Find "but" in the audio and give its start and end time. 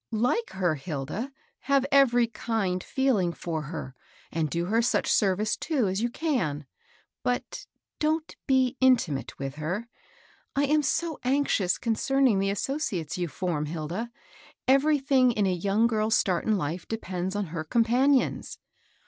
7.21-7.31